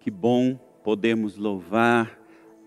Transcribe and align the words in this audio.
Que 0.00 0.10
bom 0.10 0.58
podemos 0.84 1.36
louvar, 1.36 2.18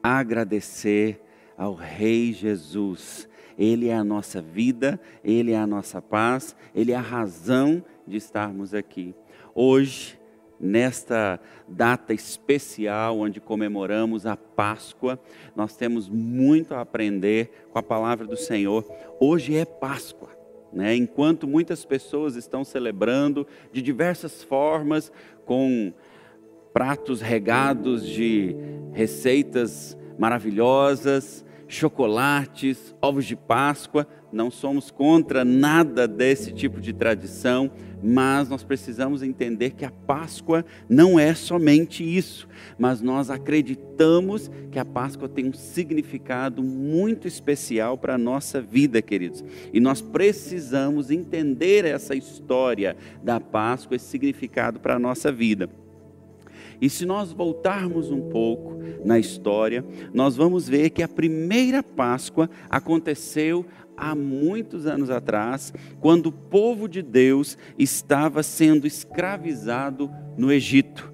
agradecer 0.04 1.22
ao 1.57 1.73
Rei 1.73 2.34
Jesus. 2.34 3.27
Ele 3.57 3.88
é 3.88 3.96
a 3.96 4.04
nossa 4.04 4.42
vida, 4.42 5.00
Ele 5.23 5.52
é 5.52 5.57
a 5.57 5.67
nossa 5.67 6.02
paz, 6.02 6.55
Ele 6.75 6.91
é 6.91 6.96
a 6.96 7.02
razão 7.02 7.83
de 8.05 8.17
estarmos 8.17 8.73
aqui. 8.73 9.15
Hoje, 9.55 10.20
nesta 10.59 11.39
data 11.67 12.13
especial 12.13 13.20
onde 13.20 13.39
comemoramos 13.39 14.25
a 14.25 14.36
Páscoa, 14.36 15.20
nós 15.55 15.75
temos 15.75 16.09
muito 16.09 16.73
a 16.73 16.82
aprender 16.82 17.68
com 17.71 17.79
a 17.79 17.84
palavra 17.84 18.27
do 18.27 18.38
Senhor. 18.38 18.86
Hoje 19.20 19.55
é 19.55 19.66
Páscoa. 19.66 20.29
Né? 20.71 20.95
Enquanto 20.95 21.48
muitas 21.48 21.84
pessoas 21.84 22.36
estão 22.36 22.63
celebrando 22.63 23.45
de 23.73 23.82
diversas 23.82 24.43
formas, 24.43 25.11
com 25.45 25.93
pratos 26.73 27.21
regados 27.21 28.05
de 28.07 28.55
receitas 28.93 29.98
maravilhosas, 30.17 31.45
chocolates, 31.67 32.93
ovos 33.02 33.25
de 33.25 33.35
Páscoa. 33.35 34.05
Não 34.31 34.52
somos 34.52 34.91
contra 34.91 35.43
nada 35.43 36.07
desse 36.07 36.52
tipo 36.52 36.79
de 36.79 36.93
tradição, 36.93 37.71
mas 38.02 38.48
nós 38.49 38.63
precisamos 38.63 39.21
entender 39.21 39.71
que 39.71 39.84
a 39.84 39.91
Páscoa 39.91 40.65
não 40.88 41.20
é 41.20 41.34
somente 41.34 42.03
isso, 42.03 42.48
mas 42.77 43.01
nós 43.01 43.29
acreditamos 43.29 44.49
que 44.71 44.79
a 44.79 44.85
Páscoa 44.85 45.27
tem 45.27 45.49
um 45.49 45.53
significado 45.53 46.63
muito 46.63 47.27
especial 47.27 47.98
para 47.98 48.15
a 48.15 48.17
nossa 48.17 48.62
vida, 48.62 49.01
queridos. 49.01 49.43
E 49.73 49.79
nós 49.79 50.01
precisamos 50.01 51.12
entender 51.12 51.85
essa 51.85 52.15
história 52.15 52.95
da 53.23 53.40
Páscoa, 53.40 53.95
esse 53.95 54.05
significado 54.05 54.79
para 54.79 54.95
a 54.95 54.99
nossa 54.99 55.31
vida. 55.31 55.70
E 56.81 56.90
se 56.90 57.05
nós 57.05 57.31
voltarmos 57.31 58.09
um 58.09 58.30
pouco 58.30 58.81
na 59.05 59.20
história, 59.20 59.85
nós 60.12 60.35
vamos 60.35 60.67
ver 60.67 60.90
que 60.90 61.04
a 61.04 61.07
primeira 61.07 61.84
Páscoa 61.84 62.49
aconteceu 62.70 63.63
há 63.96 64.16
muitos 64.16 64.88
anos 64.88 65.12
atrás, 65.12 65.72
quando 66.00 66.28
o 66.28 66.32
povo 66.32 66.90
de 66.90 67.04
Deus 67.04 67.56
estava 67.78 68.42
sendo 68.42 68.88
escravizado 68.88 70.09
no 70.36 70.52
Egito. 70.52 71.12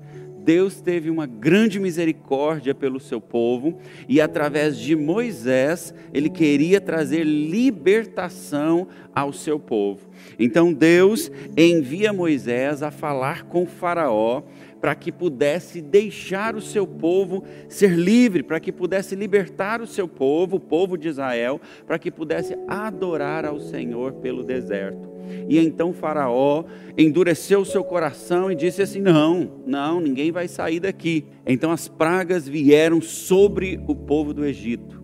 Deus 0.48 0.80
teve 0.80 1.10
uma 1.10 1.26
grande 1.26 1.78
misericórdia 1.78 2.74
pelo 2.74 3.02
seu 3.02 3.20
povo 3.20 3.80
e 4.08 4.22
através 4.22 4.78
de 4.78 4.96
Moisés, 4.96 5.94
ele 6.14 6.30
queria 6.30 6.80
trazer 6.80 7.26
libertação 7.26 8.88
ao 9.14 9.34
seu 9.34 9.60
povo. 9.60 10.08
Então 10.40 10.72
Deus 10.72 11.30
envia 11.58 12.14
Moisés 12.14 12.82
a 12.82 12.90
falar 12.90 13.44
com 13.44 13.66
Faraó 13.66 14.44
para 14.80 14.96
que 14.96 15.12
pudesse 15.12 15.82
deixar 15.82 16.56
o 16.56 16.62
seu 16.62 16.86
povo 16.86 17.44
ser 17.68 17.92
livre, 17.92 18.44
para 18.44 18.60
que 18.60 18.72
pudesse 18.72 19.16
libertar 19.16 19.82
o 19.82 19.88
seu 19.88 20.08
povo, 20.08 20.58
o 20.58 20.60
povo 20.60 20.98
de 20.98 21.08
Israel, 21.08 21.60
para 21.86 22.00
que 22.00 22.12
pudesse 22.12 22.56
adorar 22.68 23.46
ao 23.46 23.60
Senhor 23.60 24.14
pelo 24.14 24.44
deserto. 24.44 25.18
E 25.50 25.58
então 25.58 25.94
Faraó 25.94 26.64
endureceu 26.98 27.62
o 27.62 27.66
seu 27.66 27.84
coração 27.84 28.52
e 28.52 28.56
disse 28.56 28.82
assim: 28.82 29.02
Não, 29.02 29.52
não, 29.66 30.00
ninguém 30.00 30.32
vai 30.32 30.48
sair 30.48 30.80
daqui. 30.80 31.26
Então 31.46 31.72
as 31.72 31.88
pragas 31.88 32.48
vieram 32.48 33.02
sobre 33.02 33.80
o 33.88 33.96
povo 33.96 34.34
do 34.34 34.46
Egito. 34.46 35.02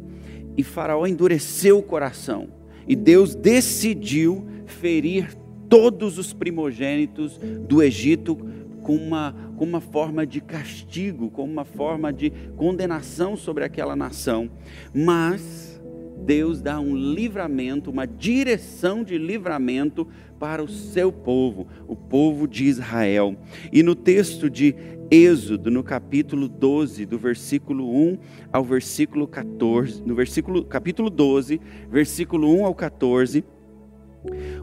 E 0.55 0.63
Faraó 0.63 1.05
endureceu 1.05 1.79
o 1.79 1.83
coração. 1.83 2.47
E 2.87 2.95
Deus 2.95 3.35
decidiu 3.35 4.45
ferir 4.65 5.35
todos 5.69 6.17
os 6.17 6.33
primogênitos 6.33 7.39
do 7.67 7.81
Egito 7.81 8.37
com 8.83 8.95
uma, 8.95 9.33
com 9.55 9.65
uma 9.65 9.81
forma 9.81 10.27
de 10.27 10.41
castigo, 10.41 11.31
com 11.31 11.43
uma 11.43 11.65
forma 11.65 12.13
de 12.13 12.31
condenação 12.55 13.35
sobre 13.35 13.63
aquela 13.63 13.95
nação. 13.95 14.49
Mas 14.93 15.81
Deus 16.23 16.61
dá 16.61 16.79
um 16.79 16.95
livramento, 16.95 17.89
uma 17.89 18.05
direção 18.05 19.03
de 19.03 19.17
livramento 19.17 20.07
para 20.39 20.63
o 20.63 20.67
seu 20.67 21.11
povo, 21.11 21.67
o 21.87 21.95
povo 21.95 22.47
de 22.47 22.65
Israel. 22.65 23.35
E 23.71 23.81
no 23.81 23.95
texto 23.95 24.49
de 24.49 24.75
Êxodo, 25.09 25.69
no 25.69 25.83
capítulo 25.83 26.47
12, 26.47 27.05
do 27.05 27.17
versículo 27.17 27.89
1 27.89 28.17
ao 28.51 28.63
versículo 28.63 29.27
14, 29.27 30.01
no 30.03 30.15
versículo 30.15 30.63
capítulo 30.65 31.09
12, 31.09 31.61
versículo 31.89 32.53
1 32.59 32.65
ao 32.65 32.73
14, 32.73 33.43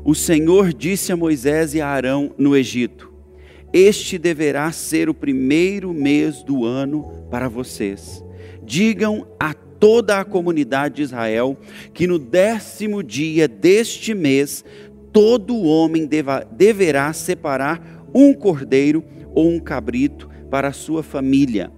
o 0.04 0.14
Senhor 0.14 0.72
disse 0.72 1.12
a 1.12 1.16
Moisés 1.16 1.74
e 1.74 1.80
a 1.80 1.88
Arão 1.88 2.34
no 2.38 2.56
Egito: 2.56 3.09
este 3.72 4.18
deverá 4.18 4.72
ser 4.72 5.08
o 5.08 5.14
primeiro 5.14 5.92
mês 5.92 6.42
do 6.42 6.64
ano 6.64 7.26
para 7.30 7.48
vocês. 7.48 8.24
Digam 8.62 9.26
a 9.38 9.54
toda 9.54 10.18
a 10.18 10.24
comunidade 10.24 10.96
de 10.96 11.02
Israel 11.02 11.56
que 11.94 12.06
no 12.06 12.18
décimo 12.18 13.02
dia 13.02 13.46
deste 13.46 14.12
mês, 14.14 14.64
todo 15.12 15.62
homem 15.62 16.06
deva, 16.06 16.46
deverá 16.50 17.12
separar 17.12 18.04
um 18.12 18.34
cordeiro 18.34 19.04
ou 19.34 19.48
um 19.48 19.60
cabrito 19.60 20.28
para 20.50 20.68
a 20.68 20.72
sua 20.72 21.02
família, 21.02 21.70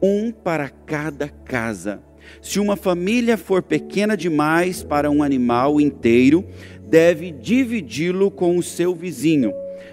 um 0.00 0.30
para 0.30 0.68
cada 0.68 1.28
casa. 1.28 2.00
Se 2.40 2.60
uma 2.60 2.76
família 2.76 3.36
for 3.36 3.60
pequena 3.60 4.16
demais 4.16 4.84
para 4.84 5.10
um 5.10 5.20
animal 5.20 5.80
inteiro, 5.80 6.44
deve 6.88 7.32
dividi-lo 7.32 8.30
com 8.30 8.56
o 8.56 8.62
seu 8.62 8.94
vizinho 8.94 9.52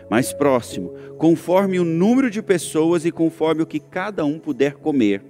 mais 0.10 0.34
próximo, 0.34 0.94
conforme 1.18 1.80
o 1.80 1.86
número 1.86 2.30
de 2.30 2.42
pessoas 2.42 3.06
e 3.06 3.12
conforme 3.12 3.62
o 3.62 3.68
que 3.68 3.80
cada 3.80 4.26
um 4.26 4.40
puder 4.40 4.76
comer. 4.76 5.24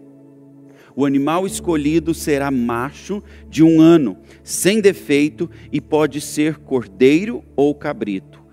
O 0.96 1.06
animal 1.06 1.46
escolhido 1.46 2.14
será 2.14 2.50
macho 2.50 3.22
de 3.48 3.64
um 3.64 3.80
ano, 3.80 4.18
sem 4.44 4.82
defeito, 4.82 5.48
e 5.72 5.80
pode 5.80 6.20
ser 6.20 6.58
cordeiro 6.58 7.44
ou 7.56 7.76
cabrito. 7.76 8.44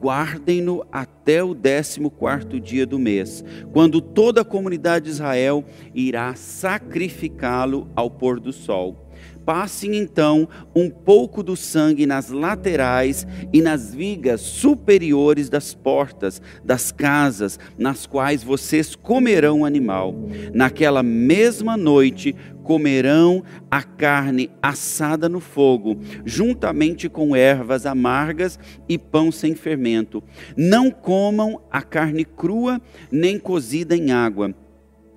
Guardem-no 0.00 0.84
até 0.90 1.44
o 1.44 1.54
décimo 1.54 2.10
quarto 2.10 2.58
dia 2.58 2.84
do 2.84 2.98
mês, 2.98 3.44
quando 3.72 4.00
toda 4.00 4.40
a 4.40 4.44
comunidade 4.44 5.04
de 5.04 5.12
Israel 5.12 5.64
irá 5.94 6.34
sacrificá-lo 6.34 7.88
ao 7.94 8.10
pôr 8.10 8.40
do 8.40 8.52
sol 8.52 9.11
Passem 9.44 9.96
então 9.96 10.48
um 10.74 10.88
pouco 10.88 11.42
do 11.42 11.56
sangue 11.56 12.06
nas 12.06 12.30
laterais 12.30 13.26
e 13.52 13.60
nas 13.60 13.94
vigas 13.94 14.40
superiores 14.40 15.48
das 15.48 15.74
portas 15.74 16.40
das 16.64 16.92
casas 16.92 17.58
nas 17.76 18.06
quais 18.06 18.44
vocês 18.44 18.94
comerão 18.94 19.60
o 19.60 19.64
animal. 19.64 20.14
Naquela 20.54 21.02
mesma 21.02 21.76
noite 21.76 22.34
comerão 22.62 23.42
a 23.70 23.82
carne 23.82 24.50
assada 24.62 25.28
no 25.28 25.40
fogo, 25.40 25.98
juntamente 26.24 27.08
com 27.08 27.34
ervas 27.34 27.86
amargas 27.86 28.58
e 28.88 28.96
pão 28.96 29.32
sem 29.32 29.54
fermento. 29.54 30.22
Não 30.56 30.90
comam 30.90 31.60
a 31.70 31.82
carne 31.82 32.24
crua 32.24 32.80
nem 33.10 33.38
cozida 33.38 33.96
em 33.96 34.12
água 34.12 34.54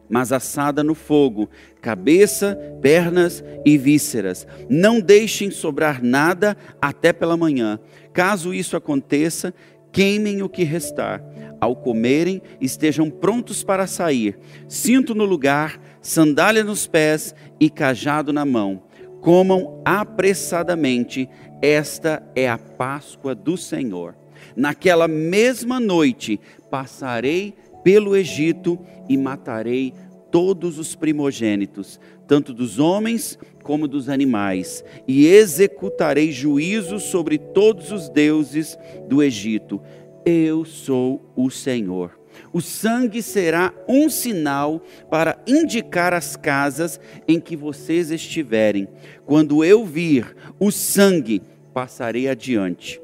mas 0.10 0.32
assada 0.32 0.84
no 0.84 0.94
fogo, 0.94 1.50
cabeça, 1.82 2.58
pernas 2.82 3.44
e 3.66 3.78
vísceras. 3.78 4.48
Não 4.70 5.00
deixem 5.00 5.52
sobrar 5.52 6.04
nada 6.04 6.56
até 6.82 7.12
pela 7.12 7.38
manhã. 7.38 7.80
Caso 8.14 8.54
isso 8.54 8.78
aconteça, 8.78 9.54
queimem 9.92 10.42
o 10.42 10.50
que 10.50 10.64
restar. 10.64 11.24
Ao 11.60 11.76
comerem, 11.76 12.42
estejam 12.60 13.10
prontos 13.10 13.64
para 13.64 13.88
sair. 13.88 14.38
Cinto 14.68 15.16
no 15.16 15.26
lugar, 15.26 15.80
sandália 16.02 16.64
nos 16.64 16.86
pés 16.86 17.34
e 17.60 17.70
cajado 17.70 18.32
na 18.32 18.46
mão. 18.46 18.84
Comam 19.22 19.82
apressadamente. 19.84 21.28
Esta 21.62 22.22
é 22.36 22.48
a 22.48 22.58
Páscoa 22.58 23.34
do 23.34 23.58
Senhor. 23.58 24.16
Naquela 24.56 25.08
mesma 25.08 25.80
noite 25.80 26.40
passarei 26.70 27.56
pelo 27.86 28.16
Egito 28.16 28.80
e 29.08 29.16
matarei 29.16 29.94
todos 30.32 30.80
os 30.80 30.96
primogênitos, 30.96 32.00
tanto 32.28 32.52
dos 32.52 32.80
homens 32.80 33.38
como 33.62 33.88
dos 33.88 34.10
animais, 34.10 34.84
e 35.08 35.28
executarei 35.28 36.32
juízo 36.32 37.00
sobre 37.00 37.38
todos 37.38 37.92
os 37.92 38.10
deuses 38.10 38.76
do 39.08 39.22
Egito. 39.22 39.80
Eu 40.26 40.66
sou 40.66 41.32
o 41.36 41.52
Senhor. 41.52 42.20
O 42.52 42.60
sangue 42.60 43.22
será 43.22 43.72
um 43.88 44.10
sinal 44.10 44.82
para 45.08 45.38
indicar 45.46 46.12
as 46.12 46.36
casas 46.36 47.00
em 47.28 47.40
que 47.40 47.56
vocês 47.56 48.10
estiverem. 48.10 48.88
Quando 49.28 49.64
eu 49.64 49.86
vir 49.86 50.36
o 50.60 50.72
sangue, 50.72 51.40
passarei 51.72 52.28
adiante 52.28 53.00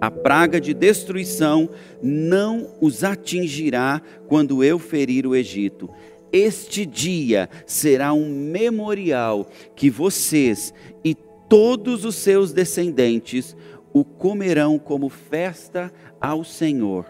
a 0.00 0.10
praga 0.10 0.60
de 0.60 0.72
destruição 0.72 1.68
não 2.02 2.74
os 2.80 3.02
atingirá 3.02 4.00
quando 4.26 4.62
eu 4.62 4.78
ferir 4.78 5.26
o 5.26 5.34
Egito. 5.34 5.90
Este 6.32 6.84
dia 6.84 7.48
será 7.66 8.12
um 8.12 8.28
memorial 8.28 9.48
que 9.74 9.88
vocês 9.90 10.72
e 11.04 11.14
todos 11.48 12.04
os 12.04 12.16
seus 12.16 12.52
descendentes 12.52 13.56
o 13.92 14.04
comerão 14.04 14.78
como 14.78 15.08
festa 15.08 15.92
ao 16.20 16.44
Senhor. 16.44 17.06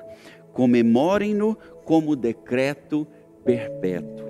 Comemorem-no 0.52 1.56
como 1.84 2.16
decreto 2.16 3.06
perpétuo. 3.44 4.28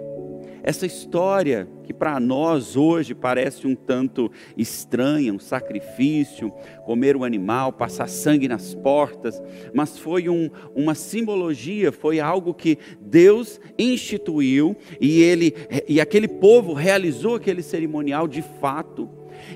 Essa 0.62 0.86
história, 0.86 1.68
que 1.88 1.94
para 1.94 2.20
nós 2.20 2.76
hoje 2.76 3.14
parece 3.14 3.66
um 3.66 3.74
tanto 3.74 4.30
estranha, 4.58 5.32
um 5.32 5.38
sacrifício, 5.38 6.52
comer 6.84 7.16
o 7.16 7.20
um 7.20 7.24
animal, 7.24 7.72
passar 7.72 8.10
sangue 8.10 8.46
nas 8.46 8.74
portas, 8.74 9.42
mas 9.72 9.98
foi 9.98 10.28
um, 10.28 10.50
uma 10.74 10.94
simbologia, 10.94 11.90
foi 11.90 12.20
algo 12.20 12.52
que 12.52 12.76
Deus 13.00 13.58
instituiu 13.78 14.76
e, 15.00 15.22
ele, 15.22 15.54
e 15.88 15.98
aquele 15.98 16.28
povo 16.28 16.74
realizou 16.74 17.36
aquele 17.36 17.62
cerimonial 17.62 18.28
de 18.28 18.42
fato, 18.42 19.08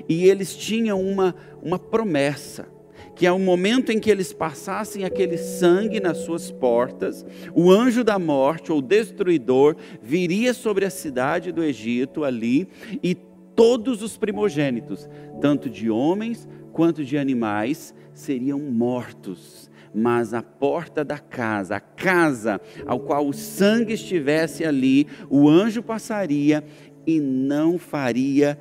e 0.09 0.25
eles 0.27 0.55
tinham 0.55 0.99
uma, 0.99 1.35
uma 1.61 1.77
promessa 1.77 2.72
que 3.15 3.27
ao 3.27 3.37
momento 3.37 3.91
em 3.91 3.99
que 3.99 4.09
eles 4.09 4.33
passassem 4.33 5.03
aquele 5.03 5.37
sangue 5.37 5.99
nas 5.99 6.17
suas 6.19 6.51
portas, 6.51 7.25
o 7.53 7.71
anjo 7.71 8.03
da 8.03 8.17
morte 8.17 8.71
ou 8.71 8.81
destruidor 8.81 9.75
viria 10.01 10.53
sobre 10.53 10.85
a 10.85 10.89
cidade 10.89 11.51
do 11.51 11.63
Egito 11.63 12.23
ali 12.23 12.67
e 13.03 13.15
todos 13.55 14.01
os 14.01 14.17
primogênitos, 14.17 15.07
tanto 15.39 15.69
de 15.69 15.89
homens 15.89 16.47
quanto 16.71 17.05
de 17.05 17.17
animais, 17.17 17.93
seriam 18.13 18.59
mortos. 18.59 19.69
Mas 19.93 20.33
a 20.33 20.41
porta 20.41 21.05
da 21.05 21.19
casa, 21.19 21.75
a 21.75 21.79
casa 21.79 22.59
ao 22.87 22.99
qual 22.99 23.27
o 23.27 23.33
sangue 23.33 23.93
estivesse 23.93 24.65
ali, 24.65 25.05
o 25.29 25.47
anjo 25.47 25.83
passaria 25.83 26.63
e 27.05 27.19
não 27.19 27.77
faria 27.77 28.57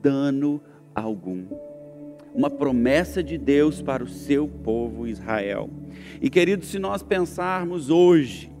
dano 0.00 0.62
algum 0.94 1.44
uma 2.36 2.50
promessa 2.50 3.22
de 3.22 3.38
Deus 3.38 3.80
para 3.80 4.04
o 4.04 4.08
seu 4.08 4.46
povo 4.46 5.06
Israel. 5.06 5.70
E 6.20 6.28
querido, 6.28 6.64
se 6.64 6.78
nós 6.78 7.02
pensarmos 7.02 7.88
hoje, 7.88 8.52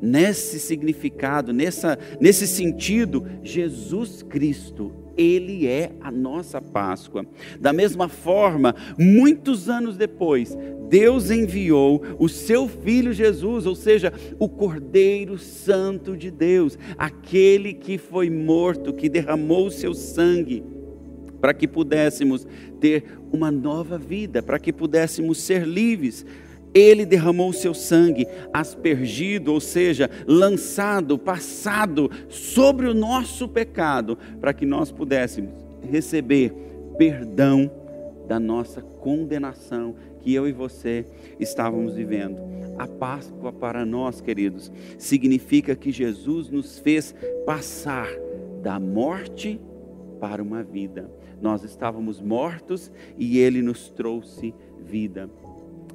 nesse 0.00 0.58
significado, 0.58 1.52
nessa, 1.52 1.98
nesse 2.18 2.46
sentido, 2.46 3.26
Jesus 3.42 4.22
Cristo, 4.22 4.90
Ele 5.18 5.66
é 5.66 5.92
a 6.00 6.10
nossa 6.10 6.62
Páscoa. 6.62 7.26
Da 7.60 7.74
mesma 7.74 8.08
forma, 8.08 8.74
muitos 8.98 9.68
anos 9.68 9.98
depois, 9.98 10.56
Deus 10.88 11.30
enviou 11.30 12.02
o 12.18 12.28
seu 12.28 12.66
Filho 12.66 13.12
Jesus, 13.12 13.66
ou 13.66 13.74
seja, 13.74 14.12
o 14.38 14.48
Cordeiro 14.48 15.36
Santo 15.36 16.16
de 16.16 16.30
Deus, 16.30 16.78
aquele 16.96 17.74
que 17.74 17.98
foi 17.98 18.30
morto, 18.30 18.94
que 18.94 19.10
derramou 19.10 19.66
o 19.66 19.70
seu 19.70 19.92
sangue 19.92 20.79
para 21.40 21.54
que 21.54 21.66
pudéssemos 21.66 22.46
ter 22.80 23.04
uma 23.32 23.50
nova 23.50 23.96
vida, 23.98 24.42
para 24.42 24.58
que 24.58 24.72
pudéssemos 24.72 25.38
ser 25.38 25.66
livres. 25.66 26.24
Ele 26.72 27.04
derramou 27.04 27.50
o 27.50 27.54
seu 27.54 27.74
sangue, 27.74 28.28
aspergido, 28.52 29.52
ou 29.52 29.60
seja, 29.60 30.08
lançado, 30.26 31.18
passado 31.18 32.10
sobre 32.28 32.86
o 32.86 32.94
nosso 32.94 33.48
pecado, 33.48 34.16
para 34.40 34.52
que 34.52 34.64
nós 34.64 34.92
pudéssemos 34.92 35.50
receber 35.90 36.52
perdão 36.96 37.70
da 38.28 38.38
nossa 38.38 38.80
condenação 38.80 39.96
que 40.20 40.32
eu 40.32 40.46
e 40.46 40.52
você 40.52 41.04
estávamos 41.40 41.94
vivendo. 41.94 42.38
A 42.78 42.86
Páscoa 42.86 43.52
para 43.52 43.84
nós, 43.84 44.20
queridos, 44.20 44.70
significa 44.96 45.74
que 45.74 45.90
Jesus 45.90 46.48
nos 46.48 46.78
fez 46.78 47.14
passar 47.44 48.08
da 48.62 48.78
morte 48.78 49.60
para 50.20 50.42
uma 50.42 50.62
vida. 50.62 51.10
Nós 51.40 51.64
estávamos 51.64 52.20
mortos 52.20 52.90
e 53.18 53.38
ele 53.38 53.62
nos 53.62 53.88
trouxe 53.88 54.54
vida. 54.78 55.30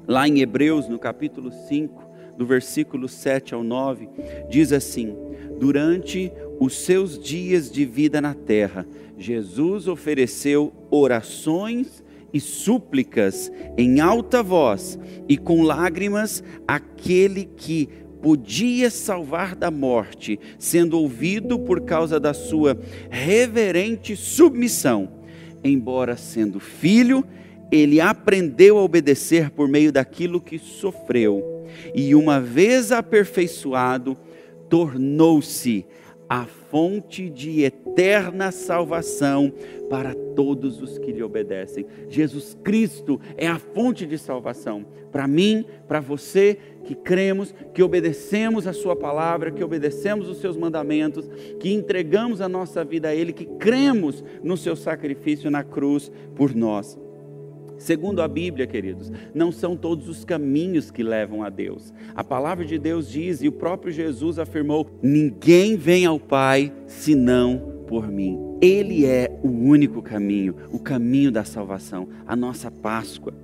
Lá 0.06 0.26
em 0.26 0.40
Hebreus, 0.40 0.88
no 0.88 0.98
capítulo 0.98 1.50
5, 1.50 2.06
do 2.36 2.44
versículo 2.44 3.08
7 3.08 3.54
ao 3.54 3.62
9, 3.62 4.08
diz 4.48 4.72
assim: 4.72 5.16
Durante 5.58 6.32
os 6.60 6.76
seus 6.78 7.18
dias 7.18 7.70
de 7.70 7.84
vida 7.84 8.20
na 8.20 8.34
terra, 8.34 8.86
Jesus 9.18 9.88
ofereceu 9.88 10.72
orações 10.90 12.04
e 12.32 12.40
súplicas 12.40 13.50
em 13.78 14.00
alta 14.00 14.42
voz 14.42 14.98
e 15.28 15.36
com 15.36 15.62
lágrimas 15.62 16.42
àquele 16.68 17.44
que 17.44 17.88
podia 18.20 18.90
salvar 18.90 19.54
da 19.54 19.70
morte, 19.70 20.38
sendo 20.58 20.98
ouvido 20.98 21.58
por 21.58 21.82
causa 21.82 22.18
da 22.18 22.34
sua 22.34 22.78
reverente 23.08 24.16
submissão. 24.16 25.15
Embora 25.66 26.16
sendo 26.16 26.60
filho, 26.60 27.24
ele 27.70 28.00
aprendeu 28.00 28.78
a 28.78 28.82
obedecer 28.82 29.50
por 29.50 29.68
meio 29.68 29.92
daquilo 29.92 30.40
que 30.40 30.58
sofreu, 30.58 31.64
e 31.94 32.14
uma 32.14 32.40
vez 32.40 32.92
aperfeiçoado, 32.92 34.16
tornou-se 34.68 35.84
a 36.28 36.44
fonte 36.44 37.30
de 37.30 37.62
eterna 37.62 38.50
salvação 38.50 39.52
para 39.88 40.14
todos 40.34 40.82
os 40.82 40.98
que 40.98 41.12
lhe 41.12 41.22
obedecem. 41.22 41.86
Jesus 42.08 42.56
Cristo 42.64 43.20
é 43.36 43.46
a 43.46 43.58
fonte 43.58 44.06
de 44.06 44.18
salvação 44.18 44.84
para 45.12 45.28
mim, 45.28 45.64
para 45.86 46.00
você 46.00 46.58
que 46.86 46.94
cremos, 46.94 47.52
que 47.74 47.82
obedecemos 47.82 48.66
a 48.66 48.72
Sua 48.72 48.94
palavra, 48.94 49.50
que 49.50 49.64
obedecemos 49.64 50.28
os 50.28 50.38
Seus 50.38 50.56
mandamentos, 50.56 51.28
que 51.58 51.72
entregamos 51.72 52.40
a 52.40 52.48
nossa 52.48 52.84
vida 52.84 53.08
a 53.08 53.14
Ele, 53.14 53.32
que 53.32 53.44
cremos 53.44 54.24
no 54.42 54.56
Seu 54.56 54.76
sacrifício 54.76 55.50
na 55.50 55.64
cruz 55.64 56.10
por 56.36 56.54
nós. 56.54 56.96
Segundo 57.76 58.22
a 58.22 58.28
Bíblia, 58.28 58.66
queridos, 58.66 59.12
não 59.34 59.52
são 59.52 59.76
todos 59.76 60.08
os 60.08 60.24
caminhos 60.24 60.90
que 60.90 61.02
levam 61.02 61.42
a 61.42 61.50
Deus. 61.50 61.92
A 62.14 62.24
palavra 62.24 62.64
de 62.64 62.78
Deus 62.78 63.10
diz, 63.10 63.42
e 63.42 63.48
o 63.48 63.52
próprio 63.52 63.92
Jesus 63.92 64.38
afirmou: 64.38 64.88
ninguém 65.02 65.76
vem 65.76 66.06
ao 66.06 66.18
Pai 66.18 66.72
senão 66.86 67.82
por 67.86 68.08
mim. 68.08 68.38
Ele 68.62 69.04
é 69.04 69.38
o 69.42 69.48
único 69.48 70.00
caminho, 70.00 70.54
o 70.72 70.78
caminho 70.78 71.30
da 71.30 71.44
salvação, 71.44 72.08
a 72.26 72.34
nossa 72.34 72.70
Páscoa. 72.70 73.34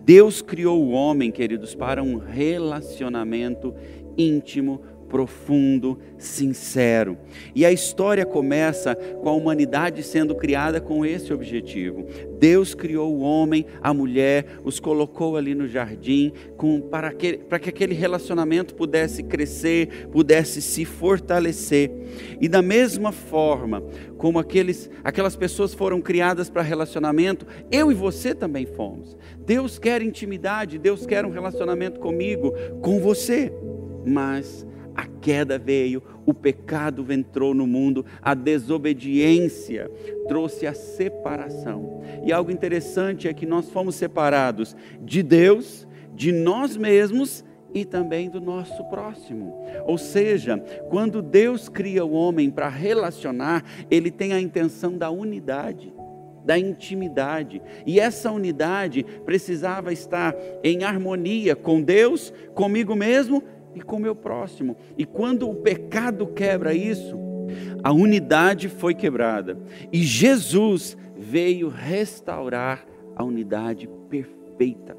Deus 0.00 0.42
criou 0.42 0.82
o 0.82 0.90
homem, 0.90 1.30
queridos, 1.30 1.74
para 1.74 2.02
um 2.02 2.18
relacionamento 2.18 3.74
íntimo, 4.16 4.80
profundo, 5.12 5.98
sincero. 6.16 7.18
E 7.54 7.66
a 7.66 7.70
história 7.70 8.24
começa 8.24 8.94
com 8.94 9.28
a 9.28 9.32
humanidade 9.34 10.02
sendo 10.02 10.34
criada 10.34 10.80
com 10.80 11.04
esse 11.04 11.34
objetivo. 11.34 12.06
Deus 12.38 12.74
criou 12.74 13.14
o 13.14 13.20
homem, 13.20 13.66
a 13.82 13.92
mulher, 13.92 14.46
os 14.64 14.80
colocou 14.80 15.36
ali 15.36 15.54
no 15.54 15.68
jardim 15.68 16.32
com, 16.56 16.80
para, 16.80 17.12
que, 17.12 17.34
para 17.34 17.58
que 17.58 17.68
aquele 17.68 17.92
relacionamento 17.92 18.74
pudesse 18.74 19.22
crescer, 19.22 20.08
pudesse 20.10 20.62
se 20.62 20.86
fortalecer. 20.86 21.90
E 22.40 22.48
da 22.48 22.62
mesma 22.62 23.12
forma 23.12 23.82
como 24.16 24.38
aqueles, 24.38 24.88
aquelas 25.04 25.36
pessoas 25.36 25.74
foram 25.74 26.00
criadas 26.00 26.48
para 26.48 26.62
relacionamento, 26.62 27.46
eu 27.70 27.92
e 27.92 27.94
você 27.94 28.34
também 28.34 28.64
fomos. 28.64 29.14
Deus 29.44 29.78
quer 29.78 30.00
intimidade, 30.00 30.78
Deus 30.78 31.04
quer 31.04 31.26
um 31.26 31.30
relacionamento 31.30 32.00
comigo, 32.00 32.54
com 32.80 32.98
você. 32.98 33.52
Mas 34.06 34.66
a 34.94 35.06
queda 35.06 35.58
veio, 35.58 36.02
o 36.26 36.34
pecado 36.34 37.10
entrou 37.12 37.54
no 37.54 37.66
mundo, 37.66 38.04
a 38.20 38.34
desobediência 38.34 39.90
trouxe 40.28 40.66
a 40.66 40.74
separação. 40.74 42.02
E 42.24 42.32
algo 42.32 42.50
interessante 42.50 43.28
é 43.28 43.32
que 43.32 43.46
nós 43.46 43.70
fomos 43.70 43.94
separados 43.94 44.76
de 45.00 45.22
Deus, 45.22 45.86
de 46.14 46.32
nós 46.32 46.76
mesmos 46.76 47.44
e 47.74 47.84
também 47.84 48.28
do 48.28 48.40
nosso 48.40 48.84
próximo. 48.84 49.64
Ou 49.86 49.96
seja, 49.96 50.58
quando 50.90 51.22
Deus 51.22 51.68
cria 51.68 52.04
o 52.04 52.12
homem 52.12 52.50
para 52.50 52.68
relacionar, 52.68 53.64
ele 53.90 54.10
tem 54.10 54.32
a 54.32 54.40
intenção 54.40 54.96
da 54.96 55.10
unidade 55.10 55.92
da 56.44 56.58
intimidade. 56.58 57.62
E 57.86 58.00
essa 58.00 58.30
unidade 58.30 59.04
precisava 59.24 59.92
estar 59.92 60.34
em 60.62 60.84
harmonia 60.84 61.54
com 61.54 61.80
Deus, 61.80 62.32
comigo 62.54 62.94
mesmo 62.94 63.42
e 63.74 63.80
com 63.80 63.96
o 63.96 64.00
meu 64.00 64.14
próximo. 64.14 64.76
E 64.96 65.04
quando 65.04 65.48
o 65.48 65.54
pecado 65.54 66.26
quebra 66.26 66.74
isso, 66.74 67.16
a 67.82 67.92
unidade 67.92 68.68
foi 68.68 68.94
quebrada. 68.94 69.58
E 69.92 70.02
Jesus 70.02 70.96
veio 71.16 71.68
restaurar 71.68 72.86
a 73.14 73.24
unidade 73.24 73.88
perfeita. 74.08 74.96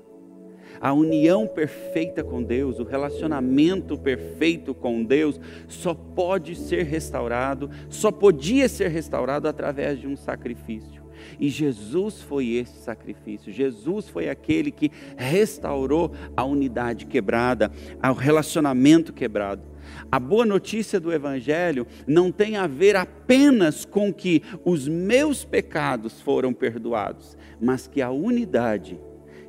A 0.82 0.92
união 0.92 1.48
perfeita 1.48 2.24
com 2.24 2.44
Deus, 2.44 2.80
o 2.80 2.84
relacionamento 2.84 3.98
perfeito 3.98 4.74
com 4.74 5.04
Deus, 5.04 5.40
só 5.68 5.94
pode 5.94 6.56
ser 6.56 6.84
restaurado, 6.84 7.70
só 7.90 8.12
podia 8.12 8.68
ser 8.68 8.90
restaurado 8.90 9.48
através 9.48 10.00
de 10.00 10.08
um 10.08 10.16
sacrifício. 10.16 11.03
E 11.40 11.50
Jesus 11.50 12.22
foi 12.22 12.50
esse 12.50 12.78
sacrifício. 12.80 13.52
Jesus 13.52 14.08
foi 14.10 14.30
aquele 14.30 14.72
que 14.72 14.92
restaurou 15.16 16.12
a 16.36 16.44
unidade 16.44 17.06
quebrada, 17.06 17.72
o 18.04 18.14
relacionamento 18.14 19.14
quebrado. 19.14 19.74
A 20.12 20.20
boa 20.20 20.46
notícia 20.46 21.00
do 21.00 21.12
Evangelho 21.12 21.88
não 22.08 22.32
tem 22.32 22.56
a 22.56 22.68
ver 22.68 22.96
apenas 22.96 23.86
com 23.86 24.14
que 24.14 24.42
os 24.64 24.88
meus 24.88 25.44
pecados 25.44 26.22
foram 26.22 26.54
perdoados, 26.54 27.38
mas 27.60 27.88
que 27.88 28.02
a 28.02 28.12
unidade 28.12 29.00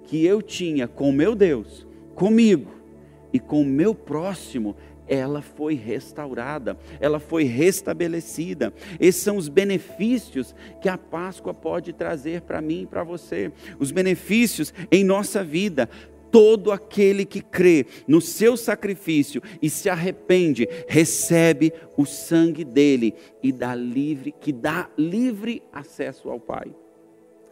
que 0.05 0.25
eu 0.25 0.43
tinha 0.43 0.87
com 0.87 1.13
meu 1.13 1.35
Deus, 1.35 1.87
comigo 2.15 2.73
e 3.33 3.39
com 3.39 3.65
meu 3.65 3.95
próximo, 3.95 4.77
ela 5.07 5.43
foi 5.43 5.75
restaurada, 5.75 6.77
ela 7.01 7.19
foi 7.19 7.45
restabelecida. 7.45 8.73
Esses 8.99 9.23
são 9.23 9.37
os 9.37 9.49
benefícios 9.49 10.55
que 10.81 10.89
a 10.89 10.99
Páscoa 10.99 11.53
pode 11.53 11.93
trazer 11.93 12.43
para 12.43 12.61
mim 12.61 12.83
e 12.83 12.87
para 12.87 13.05
você. 13.05 13.53
Os 13.79 13.91
benefícios 13.91 14.73
em 14.91 15.05
nossa 15.05 15.43
vida. 15.43 15.89
Todo 16.31 16.73
aquele 16.73 17.25
que 17.25 17.41
crê 17.41 17.87
no 18.09 18.21
seu 18.21 18.57
sacrifício 18.57 19.41
e 19.63 19.71
se 19.71 19.89
arrepende, 19.89 20.69
recebe 20.89 21.73
o 21.97 22.05
sangue 22.05 22.65
dele 22.65 23.15
e 23.41 23.53
dá 23.53 23.73
livre, 23.73 24.33
que 24.33 24.53
dá 24.53 24.91
livre 24.99 25.63
acesso 25.73 26.29
ao 26.29 26.41
Pai. 26.41 26.75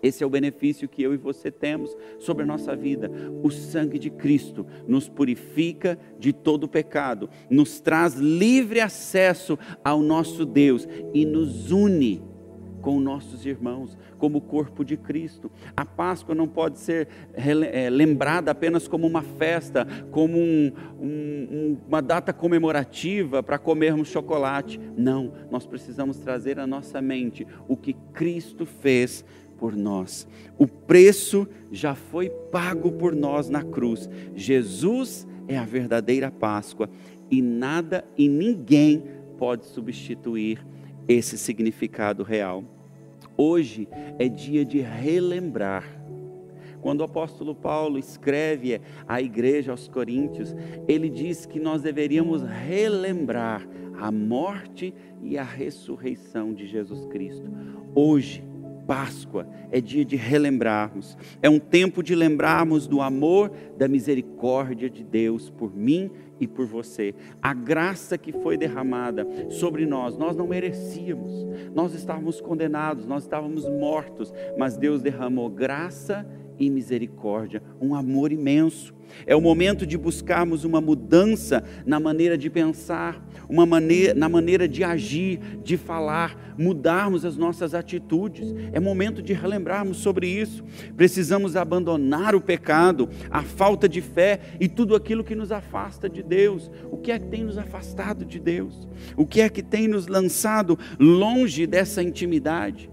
Esse 0.03 0.25
é 0.25 0.27
o 0.27 0.31
benefício 0.31 0.89
que 0.89 1.03
eu 1.03 1.15
e 1.15 1.17
você 1.17 1.51
temos 1.51 1.97
sobre 2.19 2.43
a 2.43 2.47
nossa 2.47 2.75
vida. 2.75 3.11
O 3.43 3.51
sangue 3.51 3.99
de 3.99 4.11
Cristo 4.11 4.67
nos 4.87 5.09
purifica 5.09 5.99
de 6.19 6.33
todo 6.33 6.69
pecado, 6.69 7.31
nos 7.49 7.81
traz 7.81 8.15
livre 8.15 8.81
acesso 8.81 9.59
ao 9.85 10.03
nosso 10.03 10.45
Deus 10.45 10.89
e 11.15 11.25
nos 11.25 11.71
une 11.71 12.33
com 12.83 12.99
nossos 12.99 13.47
irmãos, 13.47 13.97
como 14.19 14.39
o 14.39 14.41
corpo 14.41 14.85
de 14.85 14.97
Cristo. 14.97 15.51
A 15.77 15.87
Páscoa 15.87 16.35
não 16.35 16.49
pode 16.49 16.81
ser 16.81 17.07
é, 17.33 17.89
lembrada 17.89 18.51
apenas 18.51 18.89
como 18.89 19.07
uma 19.07 19.23
festa, 19.23 19.87
como 20.11 20.37
um, 20.37 20.73
um, 21.01 21.79
uma 21.87 22.03
data 22.03 22.33
comemorativa 22.33 23.41
para 23.41 23.57
comermos 23.57 24.09
chocolate. 24.09 24.81
Não, 24.97 25.33
nós 25.49 25.65
precisamos 25.65 26.19
trazer 26.19 26.59
à 26.59 26.67
nossa 26.67 27.01
mente 27.01 27.47
o 27.69 27.77
que 27.77 27.95
Cristo 28.13 28.67
fez 28.67 29.25
por 29.63 29.77
nós. 29.77 30.27
O 30.59 30.67
preço 30.67 31.47
já 31.71 31.95
foi 31.95 32.29
pago 32.29 32.91
por 32.91 33.15
nós 33.15 33.49
na 33.49 33.63
cruz. 33.63 34.11
Jesus 34.35 35.25
é 35.47 35.57
a 35.57 35.65
verdadeira 35.65 36.33
Páscoa 36.33 36.91
e 37.31 37.41
nada 37.41 38.05
e 38.19 38.29
ninguém 38.29 39.05
pode 39.39 39.67
substituir 39.67 40.67
esse 41.07 41.39
significado 41.39 42.25
real. 42.25 42.65
Hoje 43.37 43.89
é 44.19 44.29
dia 44.29 44.65
de 44.65 44.81
relembrar. 44.81 45.85
Quando 46.81 47.03
o 47.03 47.05
apóstolo 47.05 47.55
Paulo 47.55 48.01
escreve 48.01 48.81
à 49.07 49.23
igreja 49.23 49.71
aos 49.71 49.87
Coríntios, 49.87 50.57
ele 50.89 51.09
diz 51.09 51.47
que 51.47 51.61
nós 51.61 51.83
deveríamos 51.83 52.43
relembrar 52.43 53.65
a 53.97 54.11
morte 54.11 54.93
e 55.23 55.39
a 55.39 55.45
ressurreição 55.45 56.53
de 56.53 56.67
Jesus 56.67 57.07
Cristo. 57.07 57.49
Hoje 57.95 58.43
Páscoa 58.87 59.47
é 59.71 59.81
dia 59.81 60.05
de 60.05 60.17
relembrarmos, 60.17 61.17
é 61.41 61.49
um 61.49 61.59
tempo 61.59 62.03
de 62.03 62.15
lembrarmos 62.15 62.87
do 62.87 63.01
amor, 63.01 63.51
da 63.77 63.89
misericórdia 63.89 64.91
de 64.91 65.05
Deus 65.05 65.49
por 65.51 65.75
mim 65.75 66.11
e 66.41 66.47
por 66.47 66.67
você. 66.67 67.15
A 67.41 67.55
graça 67.55 68.19
que 68.19 68.33
foi 68.33 68.57
derramada 68.57 69.27
sobre 69.51 69.87
nós, 69.87 70.19
nós 70.19 70.37
não 70.37 70.47
merecíamos, 70.47 71.47
nós 71.75 71.95
estávamos 71.95 72.41
condenados, 72.41 73.07
nós 73.07 73.23
estávamos 73.23 73.69
mortos, 73.69 74.33
mas 74.59 74.77
Deus 74.77 75.01
derramou 75.01 75.49
graça 75.49 76.27
e 76.41 76.42
misericórdia, 76.71 77.63
um 77.81 77.95
amor 77.95 78.33
imenso. 78.33 78.95
É 79.27 79.37
o 79.37 79.41
momento 79.41 79.87
de 79.87 79.97
buscarmos 79.97 80.65
uma 80.65 80.81
mudança 80.81 81.63
na 81.85 82.01
maneira 82.01 82.37
de 82.37 82.49
pensar, 82.49 83.23
uma 83.49 83.67
maneira, 83.67 84.15
na 84.15 84.29
maneira 84.29 84.67
de 84.67 84.83
agir, 84.83 85.39
de 85.63 85.77
falar, 85.77 86.55
mudarmos 86.57 87.25
as 87.25 87.37
nossas 87.37 87.75
atitudes. 87.75 88.55
É 88.73 88.81
momento 88.81 89.23
de 89.23 89.33
relembrarmos 89.33 89.99
sobre 89.99 90.29
isso. 90.29 90.65
Precisamos 90.97 91.57
abandonar 91.57 92.35
o 92.35 92.41
pecado, 92.41 93.09
a 93.31 93.43
falta 93.43 93.89
de 93.89 94.01
fé 94.01 94.41
e 94.61 94.69
tudo 94.69 94.95
aquilo 94.95 95.25
que 95.25 95.35
nos 95.35 95.53
afasta 95.53 96.09
de 96.09 96.23
Deus. 96.23 96.71
O 96.91 96.97
que 96.97 97.13
é 97.13 97.19
que 97.19 97.27
tem 97.27 97.45
nos 97.45 97.59
afastado 97.59 98.25
de 98.25 98.39
Deus? 98.39 98.89
O 99.17 99.27
que 99.27 99.41
é 99.41 99.49
que 99.49 99.63
tem 99.63 99.89
nos 99.89 100.07
lançado 100.07 100.79
longe 100.99 101.67
dessa 101.67 102.03
intimidade? 102.03 102.92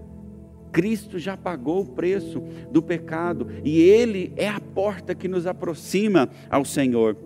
Cristo 0.72 1.18
já 1.18 1.36
pagou 1.36 1.82
o 1.82 1.86
preço 1.86 2.42
do 2.70 2.82
pecado 2.82 3.48
e 3.64 3.80
Ele 3.80 4.32
é 4.36 4.48
a 4.48 4.60
porta 4.60 5.14
que 5.14 5.28
nos 5.28 5.46
aproxima 5.46 6.28
ao 6.48 6.64
Senhor. 6.64 7.16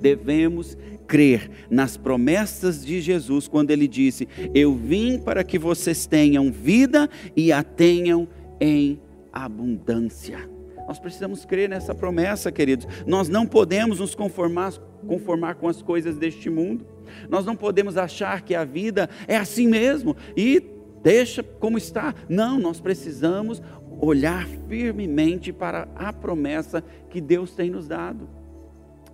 Devemos 0.00 0.76
crer 1.06 1.50
nas 1.70 1.96
promessas 1.96 2.84
de 2.84 3.00
Jesus 3.00 3.48
quando 3.48 3.70
Ele 3.70 3.88
disse: 3.88 4.28
Eu 4.54 4.74
vim 4.74 5.18
para 5.18 5.44
que 5.44 5.58
vocês 5.58 6.06
tenham 6.06 6.50
vida 6.50 7.08
e 7.34 7.52
a 7.52 7.62
tenham 7.62 8.28
em 8.60 9.00
abundância. 9.32 10.56
Nós 10.86 10.98
precisamos 11.00 11.44
crer 11.44 11.68
nessa 11.68 11.94
promessa, 11.94 12.52
queridos. 12.52 12.86
Nós 13.06 13.28
não 13.28 13.44
podemos 13.44 13.98
nos 13.98 14.14
conformar, 14.14 14.72
conformar 15.06 15.56
com 15.56 15.68
as 15.68 15.82
coisas 15.82 16.16
deste 16.16 16.48
mundo. 16.48 16.86
Nós 17.28 17.44
não 17.44 17.56
podemos 17.56 17.96
achar 17.96 18.42
que 18.42 18.54
a 18.54 18.64
vida 18.64 19.10
é 19.26 19.36
assim 19.36 19.66
mesmo 19.66 20.16
e 20.36 20.60
deixa 21.06 21.40
como 21.40 21.78
está. 21.78 22.12
Não, 22.28 22.58
nós 22.58 22.80
precisamos 22.80 23.62
olhar 24.00 24.44
firmemente 24.68 25.52
para 25.52 25.86
a 25.94 26.12
promessa 26.12 26.82
que 27.08 27.20
Deus 27.20 27.52
tem 27.52 27.70
nos 27.70 27.86
dado. 27.86 28.28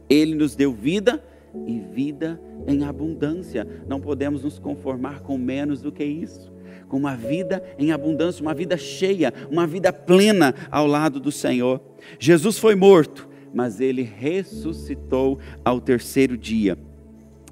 Ele 0.08 0.34
nos 0.34 0.56
deu 0.56 0.72
vida 0.72 1.22
e 1.66 1.78
vida 1.78 2.40
em 2.66 2.82
abundância. 2.82 3.68
Não 3.86 4.00
podemos 4.00 4.42
nos 4.42 4.58
conformar 4.58 5.20
com 5.20 5.36
menos 5.36 5.82
do 5.82 5.92
que 5.92 6.02
isso. 6.02 6.50
Com 6.88 6.96
uma 6.96 7.14
vida 7.14 7.62
em 7.78 7.92
abundância, 7.92 8.40
uma 8.40 8.54
vida 8.54 8.78
cheia, 8.78 9.30
uma 9.50 9.66
vida 9.66 9.92
plena 9.92 10.54
ao 10.70 10.86
lado 10.86 11.20
do 11.20 11.30
Senhor. 11.30 11.78
Jesus 12.18 12.58
foi 12.58 12.74
morto, 12.74 13.28
mas 13.52 13.82
ele 13.82 14.02
ressuscitou 14.02 15.38
ao 15.62 15.78
terceiro 15.78 16.38
dia. 16.38 16.78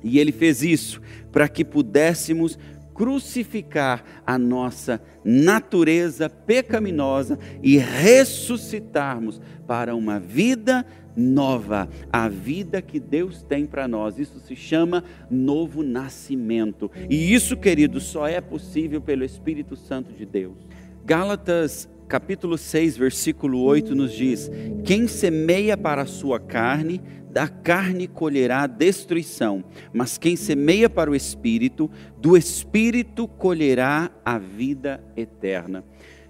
E 0.03 0.19
ele 0.19 0.33
fez 0.33 0.63
isso 0.63 0.99
para 1.31 1.47
que 1.47 1.63
pudéssemos 1.63 2.59
crucificar 3.01 4.05
a 4.27 4.37
nossa 4.37 5.01
natureza 5.25 6.29
pecaminosa 6.29 7.39
e 7.63 7.79
ressuscitarmos 7.79 9.41
para 9.67 9.97
uma 9.97 10.21
vida 10.21 10.85
nova, 11.17 11.89
a 12.13 12.29
vida 12.29 12.83
que 12.83 13.01
Deus 13.01 13.43
tem 13.43 13.65
para 13.65 13.89
nós. 13.89 14.19
Isso 14.19 14.39
se 14.41 14.55
chama 14.55 15.03
novo 15.31 15.83
nascimento. 15.83 16.91
E 17.09 17.33
isso, 17.33 17.57
querido, 17.57 18.01
só 18.01 18.29
é 18.29 18.39
possível 18.39 19.01
pelo 19.01 19.25
Espírito 19.25 19.77
Santo 19.77 20.13
de 20.13 20.27
Deus. 20.27 20.59
Gálatas 21.03 21.89
capítulo 22.11 22.59
6, 22.59 22.97
versículo 22.97 23.63
8 23.63 23.95
nos 23.95 24.13
diz: 24.13 24.51
Quem 24.85 25.07
semeia 25.07 25.77
para 25.77 26.03
a 26.03 26.07
sua 26.07 26.41
carne, 26.41 27.01
da 27.31 27.47
carne 27.47 28.09
colherá 28.09 28.67
destruição, 28.67 29.65
mas 29.95 30.19
quem 30.19 30.35
semeia 30.35 30.91
para 30.91 31.09
o 31.09 31.15
espírito, 31.15 31.89
do 32.19 32.37
espírito 32.37 33.29
colherá 33.29 34.11
a 34.25 34.39
vida 34.39 35.01
eterna. 35.17 35.85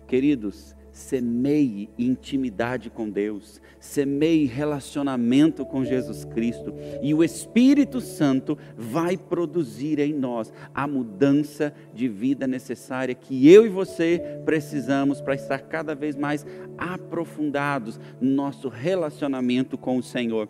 Queridos, 0.06 0.76
semeie 1.00 1.88
intimidade 1.98 2.90
com 2.90 3.08
Deus, 3.08 3.60
semeie 3.80 4.44
relacionamento 4.44 5.64
com 5.64 5.84
Jesus 5.84 6.24
Cristo, 6.24 6.74
e 7.02 7.14
o 7.14 7.24
Espírito 7.24 8.00
Santo 8.00 8.56
vai 8.76 9.16
produzir 9.16 9.98
em 9.98 10.12
nós 10.12 10.52
a 10.74 10.86
mudança 10.86 11.72
de 11.94 12.06
vida 12.06 12.46
necessária 12.46 13.14
que 13.14 13.48
eu 13.48 13.66
e 13.66 13.68
você 13.68 14.40
precisamos 14.44 15.20
para 15.20 15.34
estar 15.34 15.58
cada 15.60 15.94
vez 15.94 16.14
mais 16.14 16.46
aprofundados 16.76 17.98
no 18.20 18.30
nosso 18.30 18.68
relacionamento 18.68 19.78
com 19.78 19.96
o 19.96 20.02
Senhor. 20.02 20.48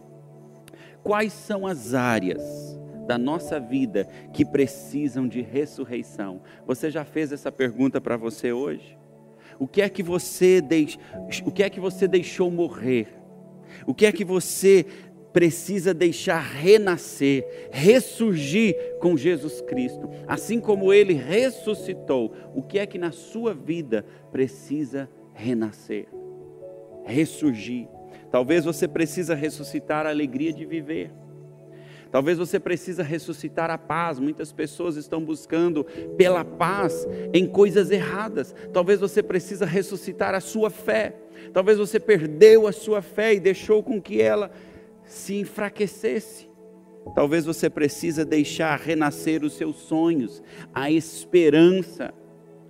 Quais 1.02 1.33
são 1.33 1.66
as 1.66 1.95
áreas 1.95 2.78
da 3.07 3.16
nossa 3.16 3.59
vida 3.59 4.04
que 4.33 4.45
precisam 4.45 5.26
de 5.26 5.40
ressurreição? 5.40 6.42
Você 6.66 6.90
já 6.90 7.04
fez 7.04 7.33
essa 7.33 7.50
pergunta 7.50 8.00
para 8.00 8.16
você 8.16 8.52
hoje? 8.52 9.00
O 9.60 9.68
que 9.68 9.82
é 9.82 9.90
que 9.90 10.02
você 10.02 10.62
deix... 10.62 10.98
o 11.44 11.52
que 11.52 11.62
é 11.62 11.68
que 11.68 11.78
você 11.78 12.08
deixou 12.08 12.50
morrer? 12.50 13.08
O 13.86 13.94
que 13.94 14.06
é 14.06 14.10
que 14.10 14.24
você 14.24 14.86
precisa 15.34 15.92
deixar 15.92 16.40
renascer, 16.40 17.46
ressurgir 17.70 18.74
com 18.98 19.18
Jesus 19.18 19.60
Cristo? 19.60 20.08
Assim 20.26 20.58
como 20.58 20.94
ele 20.94 21.12
ressuscitou, 21.12 22.32
o 22.54 22.62
que 22.62 22.78
é 22.78 22.86
que 22.86 22.96
na 22.96 23.12
sua 23.12 23.52
vida 23.52 24.04
precisa 24.32 25.10
renascer? 25.34 26.06
Ressurgir. 27.04 27.86
Talvez 28.30 28.64
você 28.64 28.88
precisa 28.88 29.34
ressuscitar 29.34 30.06
a 30.06 30.10
alegria 30.10 30.54
de 30.54 30.64
viver. 30.64 31.12
Talvez 32.10 32.38
você 32.38 32.58
precisa 32.58 33.02
ressuscitar 33.02 33.70
a 33.70 33.78
paz. 33.78 34.18
Muitas 34.18 34.52
pessoas 34.52 34.96
estão 34.96 35.24
buscando 35.24 35.84
pela 36.16 36.44
paz 36.44 37.06
em 37.32 37.46
coisas 37.46 37.90
erradas. 37.90 38.54
Talvez 38.72 39.00
você 39.00 39.22
precisa 39.22 39.64
ressuscitar 39.64 40.34
a 40.34 40.40
sua 40.40 40.70
fé. 40.70 41.14
Talvez 41.52 41.78
você 41.78 42.00
perdeu 42.00 42.66
a 42.66 42.72
sua 42.72 43.00
fé 43.00 43.34
e 43.34 43.40
deixou 43.40 43.82
com 43.82 44.00
que 44.00 44.20
ela 44.20 44.50
se 45.04 45.36
enfraquecesse. 45.38 46.48
Talvez 47.14 47.44
você 47.44 47.70
precisa 47.70 48.24
deixar 48.24 48.78
renascer 48.78 49.42
os 49.42 49.54
seus 49.54 49.76
sonhos, 49.76 50.42
a 50.74 50.90
esperança, 50.90 52.12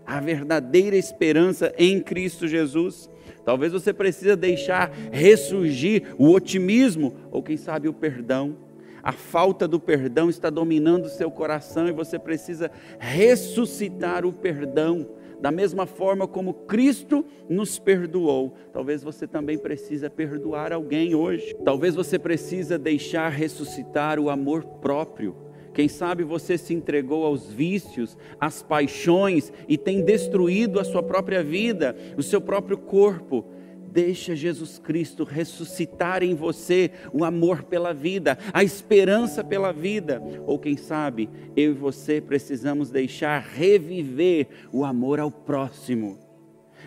a 0.06 0.20
verdadeira 0.20 0.96
esperança 0.96 1.74
em 1.76 2.00
Cristo 2.00 2.46
Jesus. 2.46 3.10
Talvez 3.44 3.72
você 3.72 3.92
precisa 3.92 4.36
deixar 4.36 4.92
ressurgir 5.10 6.14
o 6.18 6.30
otimismo 6.30 7.14
ou 7.30 7.42
quem 7.42 7.56
sabe 7.56 7.88
o 7.88 7.92
perdão 7.92 8.69
a 9.02 9.12
falta 9.12 9.66
do 9.66 9.80
perdão 9.80 10.28
está 10.28 10.50
dominando 10.50 11.06
o 11.06 11.10
seu 11.10 11.30
coração 11.30 11.88
e 11.88 11.92
você 11.92 12.18
precisa 12.18 12.70
ressuscitar 12.98 14.24
o 14.24 14.32
perdão. 14.32 15.06
Da 15.40 15.50
mesma 15.50 15.86
forma 15.86 16.28
como 16.28 16.52
Cristo 16.52 17.24
nos 17.48 17.78
perdoou, 17.78 18.54
talvez 18.74 19.02
você 19.02 19.26
também 19.26 19.56
precisa 19.56 20.10
perdoar 20.10 20.70
alguém 20.70 21.14
hoje. 21.14 21.56
Talvez 21.64 21.94
você 21.94 22.18
precisa 22.18 22.78
deixar 22.78 23.30
ressuscitar 23.30 24.18
o 24.18 24.28
amor 24.28 24.64
próprio. 24.64 25.34
Quem 25.72 25.88
sabe 25.88 26.24
você 26.24 26.58
se 26.58 26.74
entregou 26.74 27.24
aos 27.24 27.50
vícios, 27.50 28.18
às 28.38 28.62
paixões 28.62 29.50
e 29.66 29.78
tem 29.78 30.04
destruído 30.04 30.78
a 30.78 30.84
sua 30.84 31.02
própria 31.02 31.42
vida, 31.42 31.96
o 32.18 32.22
seu 32.22 32.40
próprio 32.40 32.76
corpo 32.76 33.46
Deixa 33.92 34.36
Jesus 34.36 34.78
Cristo 34.78 35.24
ressuscitar 35.24 36.22
em 36.22 36.34
você 36.34 36.92
o 37.12 37.24
amor 37.24 37.64
pela 37.64 37.92
vida, 37.92 38.38
a 38.52 38.62
esperança 38.62 39.42
pela 39.42 39.72
vida. 39.72 40.22
Ou 40.46 40.58
quem 40.58 40.76
sabe, 40.76 41.28
eu 41.56 41.72
e 41.72 41.74
você 41.74 42.20
precisamos 42.20 42.90
deixar 42.90 43.40
reviver 43.40 44.46
o 44.72 44.84
amor 44.84 45.18
ao 45.18 45.30
próximo. 45.30 46.18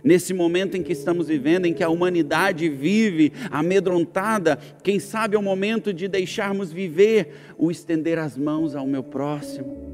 Nesse 0.03 0.33
momento 0.33 0.75
em 0.75 0.83
que 0.83 0.93
estamos 0.93 1.27
vivendo, 1.27 1.65
em 1.65 1.73
que 1.73 1.83
a 1.83 1.89
humanidade 1.89 2.67
vive 2.69 3.31
amedrontada, 3.51 4.57
quem 4.81 4.99
sabe 4.99 5.35
é 5.35 5.39
o 5.39 5.43
momento 5.43 5.93
de 5.93 6.07
deixarmos 6.07 6.71
viver 6.71 7.35
o 7.57 7.69
estender 7.69 8.17
as 8.17 8.37
mãos 8.37 8.75
ao 8.75 8.87
meu 8.87 9.03
próximo 9.03 9.92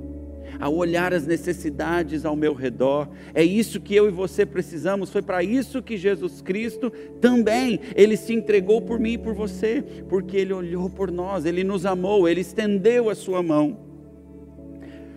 a 0.60 0.68
olhar 0.70 1.14
as 1.14 1.26
necessidades 1.26 2.26
ao 2.26 2.36
meu 2.36 2.54
redor. 2.54 3.08
É 3.34 3.44
isso 3.44 3.80
que 3.80 3.96
eu 3.96 4.08
e 4.08 4.12
você 4.12 4.46
precisamos. 4.46 5.10
Foi 5.10 5.22
para 5.22 5.44
isso 5.44 5.82
que 5.82 5.98
Jesus 5.98 6.42
Cristo 6.42 6.92
também, 7.22 7.80
ele 7.96 8.18
se 8.18 8.34
entregou 8.34 8.82
por 8.82 9.00
mim 9.00 9.14
e 9.14 9.18
por 9.18 9.34
você, 9.34 9.84
porque 10.10 10.38
ele 10.38 10.54
olhou 10.54 10.90
por 10.90 11.12
nós, 11.12 11.46
ele 11.46 11.64
nos 11.64 11.86
amou, 11.86 12.28
ele 12.28 12.42
estendeu 12.42 13.10
a 13.10 13.16
sua 13.16 13.42
mão. 13.42 13.78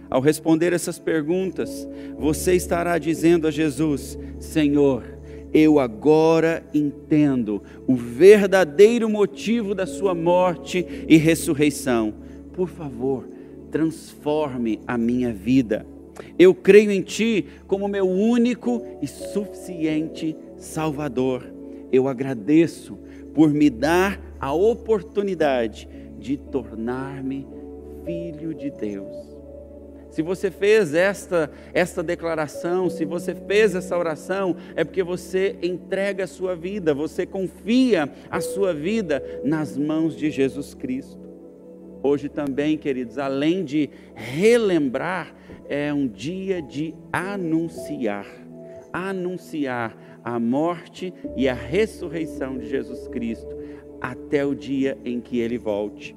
Ao 0.08 0.20
responder 0.20 0.72
essas 0.72 0.98
perguntas, 0.98 1.88
você 2.18 2.54
estará 2.54 2.98
dizendo 2.98 3.48
a 3.48 3.50
Jesus: 3.50 4.18
Senhor, 4.38 5.02
eu 5.52 5.78
agora 5.78 6.62
entendo 6.72 7.62
o 7.86 7.94
verdadeiro 7.94 9.08
motivo 9.08 9.74
da 9.74 9.86
sua 9.86 10.14
morte 10.14 10.86
e 11.08 11.16
ressurreição. 11.16 12.14
Por 12.52 12.68
favor, 12.68 13.26
transforme 13.72 14.80
a 14.86 14.96
minha 14.96 15.32
vida. 15.32 15.84
Eu 16.38 16.54
creio 16.54 16.90
em 16.90 17.00
Ti 17.00 17.46
como 17.66 17.88
meu 17.88 18.06
único 18.06 18.84
e 19.00 19.06
suficiente 19.08 20.36
Salvador. 20.58 21.50
Eu 21.90 22.06
agradeço 22.06 22.98
por 23.34 23.50
me 23.50 23.70
dar 23.70 24.20
a 24.38 24.52
oportunidade 24.52 25.88
de 26.18 26.36
tornar-me 26.36 27.46
filho 28.04 28.54
de 28.54 28.70
Deus. 28.70 29.32
Se 30.10 30.20
você 30.20 30.50
fez 30.50 30.92
esta, 30.92 31.50
esta 31.72 32.02
declaração, 32.02 32.90
se 32.90 33.06
você 33.06 33.34
fez 33.34 33.74
essa 33.74 33.96
oração, 33.96 34.54
é 34.76 34.84
porque 34.84 35.02
você 35.02 35.56
entrega 35.62 36.24
a 36.24 36.26
sua 36.26 36.54
vida, 36.54 36.92
você 36.92 37.24
confia 37.24 38.12
a 38.30 38.38
sua 38.38 38.74
vida 38.74 39.40
nas 39.42 39.74
mãos 39.74 40.14
de 40.14 40.30
Jesus 40.30 40.74
Cristo. 40.74 41.31
Hoje 42.02 42.28
também, 42.28 42.76
queridos, 42.76 43.18
além 43.18 43.64
de 43.64 43.88
relembrar, 44.14 45.34
é 45.68 45.92
um 45.92 46.08
dia 46.08 46.60
de 46.60 46.94
anunciar 47.12 48.42
anunciar 48.92 49.96
a 50.22 50.38
morte 50.38 51.12
e 51.36 51.48
a 51.48 51.54
ressurreição 51.54 52.58
de 52.58 52.68
Jesus 52.68 53.08
Cristo 53.08 53.56
até 54.00 54.44
o 54.44 54.54
dia 54.54 54.98
em 55.04 55.20
que 55.20 55.38
ele 55.38 55.56
volte. 55.56 56.14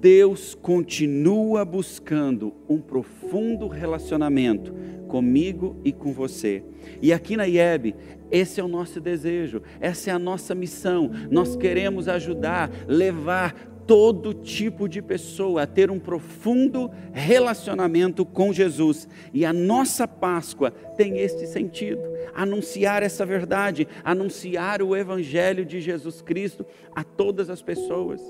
Deus 0.00 0.54
continua 0.54 1.64
buscando 1.64 2.54
um 2.68 2.80
profundo 2.80 3.66
relacionamento 3.66 4.72
comigo 5.08 5.80
e 5.84 5.92
com 5.92 6.12
você. 6.12 6.62
E 7.00 7.12
aqui 7.12 7.36
na 7.36 7.44
IEB, 7.44 7.94
esse 8.30 8.60
é 8.60 8.64
o 8.64 8.68
nosso 8.68 9.00
desejo, 9.00 9.62
essa 9.80 10.10
é 10.10 10.12
a 10.12 10.18
nossa 10.18 10.54
missão. 10.54 11.10
Nós 11.30 11.56
queremos 11.56 12.08
ajudar, 12.08 12.70
levar 12.86 13.75
todo 13.86 14.34
tipo 14.34 14.88
de 14.88 15.00
pessoa 15.00 15.62
a 15.62 15.66
ter 15.66 15.90
um 15.90 15.98
profundo 15.98 16.90
relacionamento 17.12 18.26
com 18.26 18.52
Jesus. 18.52 19.08
E 19.32 19.44
a 19.44 19.52
nossa 19.52 20.08
Páscoa 20.08 20.70
tem 20.70 21.18
este 21.18 21.46
sentido: 21.46 22.00
anunciar 22.34 23.02
essa 23.02 23.24
verdade, 23.24 23.86
anunciar 24.04 24.82
o 24.82 24.96
Evangelho 24.96 25.64
de 25.64 25.80
Jesus 25.80 26.20
Cristo 26.20 26.66
a 26.94 27.04
todas 27.04 27.48
as 27.48 27.62
pessoas. 27.62 28.20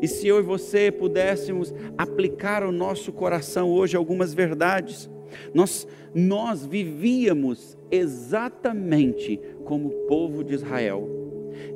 E 0.00 0.08
se 0.08 0.28
eu 0.28 0.38
e 0.38 0.42
você 0.42 0.90
pudéssemos 0.90 1.74
aplicar 1.98 2.62
ao 2.62 2.72
nosso 2.72 3.12
coração 3.12 3.70
hoje 3.70 3.96
algumas 3.96 4.32
verdades, 4.32 5.10
nós, 5.52 5.86
nós 6.14 6.64
vivíamos 6.64 7.76
exatamente 7.90 9.40
como 9.64 9.88
o 9.88 10.06
povo 10.06 10.44
de 10.44 10.54
Israel, 10.54 11.08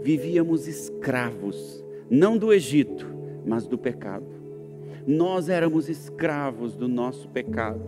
vivíamos 0.02 0.68
escravos, 0.68 1.84
não 2.08 2.38
do 2.38 2.52
Egito, 2.52 3.15
mas 3.46 3.66
do 3.66 3.78
pecado. 3.78 4.26
Nós 5.06 5.48
éramos 5.48 5.88
escravos 5.88 6.74
do 6.74 6.88
nosso 6.88 7.28
pecado. 7.28 7.80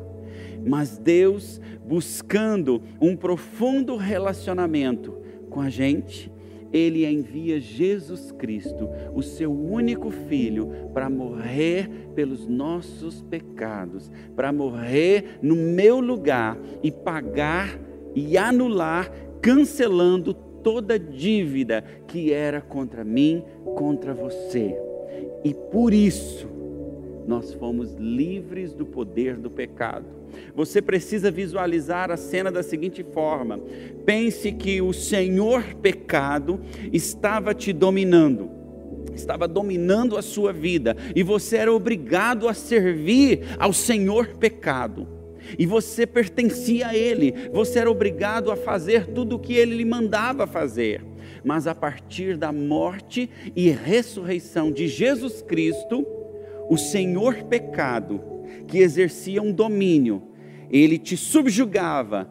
Mas 0.64 0.99
Deus, 0.99 1.61
buscando 1.85 2.81
um 3.01 3.16
profundo 3.16 3.97
relacionamento 3.97 5.18
com 5.51 5.61
a 5.61 5.68
gente, 5.68 6.31
ele 6.73 7.07
envia 7.07 7.59
Jesus 7.59 8.31
Cristo, 8.33 8.88
o 9.14 9.23
seu 9.23 9.51
único 9.51 10.11
filho, 10.11 10.90
para 10.92 11.09
morrer 11.09 11.88
pelos 12.14 12.47
nossos 12.47 13.23
pecados, 13.23 14.11
para 14.37 14.53
morrer 14.53 15.38
no 15.40 15.57
meu 15.57 16.01
lugar 16.01 16.59
e 16.83 16.90
pagar 16.90 17.79
e 18.14 18.37
anular, 18.37 19.11
cancelando 19.40 20.35
toda 20.35 20.99
dívida 20.99 21.83
que 22.07 22.33
era 22.33 22.61
contra 22.61 23.05
mim, 23.05 23.42
contra 23.75 24.12
você. 24.12 24.88
E 25.44 25.55
por 25.55 25.92
isso 25.92 26.48
nós 27.27 27.53
fomos 27.53 27.94
livres 27.94 28.72
do 28.72 28.87
poder 28.87 29.37
do 29.37 29.51
pecado. 29.51 30.07
Você 30.55 30.81
precisa 30.81 31.31
visualizar 31.31 32.11
a 32.11 32.16
cena 32.16 32.51
da 32.51 32.62
seguinte 32.62 33.05
forma: 33.05 33.61
pense 34.05 34.51
que 34.53 34.81
o 34.81 34.92
Senhor 34.92 35.62
pecado 35.77 36.61
estava 36.92 37.55
te 37.55 37.72
dominando, 37.72 38.51
estava 39.14 39.46
dominando 39.46 40.16
a 40.16 40.22
sua 40.22 40.53
vida, 40.53 40.96
e 41.14 41.22
você 41.22 41.59
era 41.59 41.72
obrigado 41.72 42.48
a 42.48 42.55
servir 42.55 43.40
ao 43.59 43.72
Senhor 43.72 44.29
pecado. 44.38 45.07
E 45.59 45.64
você 45.64 46.07
pertencia 46.07 46.88
a 46.88 46.96
Ele, 46.96 47.33
você 47.53 47.79
era 47.79 47.90
obrigado 47.90 48.51
a 48.51 48.57
fazer 48.57 49.07
tudo 49.07 49.37
o 49.37 49.38
que 49.38 49.55
Ele 49.55 49.77
lhe 49.77 49.85
mandava 49.85 50.46
fazer 50.46 51.03
mas 51.49 51.67
a 51.67 51.75
partir 51.75 52.37
da 52.37 52.53
morte 52.53 53.31
e 53.57 53.71
ressurreição 53.71 54.71
de 54.71 54.87
Jesus 54.87 55.41
Cristo, 55.41 56.07
o 56.69 56.77
Senhor 56.77 57.43
pecado, 57.45 58.21
que 58.67 58.81
exercia 58.81 59.41
um 59.41 59.51
domínio, 59.51 60.23
ele 60.71 60.99
te 60.99 61.17
subjugava, 61.17 62.29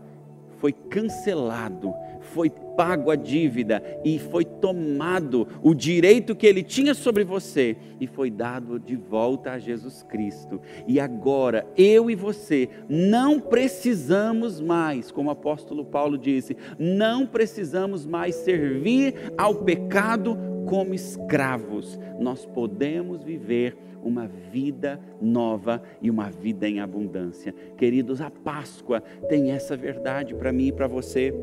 foi 0.60 0.72
cancelado, 0.72 1.96
foi 2.32 2.52
pago 2.78 3.10
a 3.10 3.16
dívida 3.16 3.84
e 4.06 4.20
foi 4.20 4.46
tomado 4.46 5.48
o 5.64 5.74
direito 5.74 6.36
que 6.36 6.46
ele 6.46 6.62
tinha 6.62 6.94
sobre 6.94 7.24
você 7.24 7.76
e 8.00 8.06
foi 8.06 8.30
dado 8.30 8.80
de 8.80 8.96
volta 8.96 9.52
a 9.52 9.60
Jesus 9.60 10.04
Cristo. 10.04 10.62
E 10.88 11.00
agora, 11.00 11.66
eu 11.76 12.10
e 12.10 12.16
você 12.16 12.70
não 12.88 13.40
precisamos 13.40 14.62
mais, 14.62 15.12
como 15.12 15.30
o 15.30 15.32
apóstolo 15.34 15.84
Paulo 15.84 16.18
disse, 16.18 16.56
não 16.78 17.26
precisamos 17.26 18.06
mais 18.06 18.36
servir 18.36 19.16
ao 19.36 19.56
pecado 19.56 20.38
como 20.68 20.94
escravos. 20.94 22.00
Nós 22.20 22.46
podemos 22.46 23.24
viver 23.24 23.76
uma 24.04 24.28
vida 24.28 25.00
nova 25.20 25.82
e 26.02 26.10
uma 26.10 26.30
vida 26.30 26.68
em 26.68 26.80
abundância. 26.80 27.54
Queridos, 27.78 28.22
a 28.22 28.30
Páscoa 28.30 29.02
tem 29.28 29.52
essa 29.52 29.76
verdade 29.76 30.36
para 30.36 30.52
mim 30.52 30.68
e 30.68 30.72
para 30.72 30.88
você. 30.88 31.34